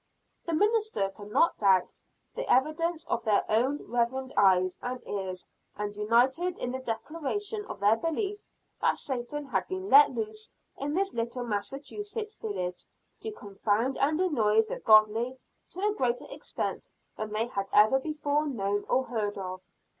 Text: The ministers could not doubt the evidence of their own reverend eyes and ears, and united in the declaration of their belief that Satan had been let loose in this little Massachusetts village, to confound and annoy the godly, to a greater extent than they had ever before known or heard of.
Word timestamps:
The 0.47 0.53
ministers 0.53 1.11
could 1.15 1.29
not 1.31 1.59
doubt 1.59 1.93
the 2.33 2.51
evidence 2.51 3.05
of 3.05 3.23
their 3.23 3.45
own 3.47 3.83
reverend 3.87 4.33
eyes 4.35 4.79
and 4.81 4.99
ears, 5.07 5.45
and 5.77 5.95
united 5.95 6.57
in 6.57 6.71
the 6.71 6.79
declaration 6.79 7.65
of 7.65 7.79
their 7.79 7.97
belief 7.97 8.39
that 8.81 8.97
Satan 8.97 9.45
had 9.45 9.67
been 9.67 9.91
let 9.91 10.09
loose 10.09 10.49
in 10.75 10.95
this 10.95 11.13
little 11.13 11.43
Massachusetts 11.43 12.35
village, 12.37 12.83
to 13.19 13.29
confound 13.31 13.99
and 13.99 14.19
annoy 14.19 14.63
the 14.63 14.79
godly, 14.79 15.37
to 15.69 15.81
a 15.87 15.93
greater 15.93 16.25
extent 16.31 16.89
than 17.15 17.31
they 17.31 17.45
had 17.45 17.67
ever 17.71 17.99
before 17.99 18.47
known 18.47 18.85
or 18.89 19.03
heard 19.05 19.37
of. 19.37 19.61